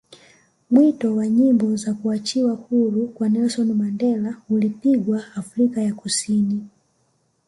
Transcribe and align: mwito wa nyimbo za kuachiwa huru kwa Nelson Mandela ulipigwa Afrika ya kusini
mwito 0.71 1.15
wa 1.15 1.27
nyimbo 1.27 1.75
za 1.75 1.93
kuachiwa 1.93 2.53
huru 2.53 3.07
kwa 3.07 3.29
Nelson 3.29 3.73
Mandela 3.73 4.35
ulipigwa 4.49 5.23
Afrika 5.35 5.81
ya 5.81 5.93
kusini 5.93 6.63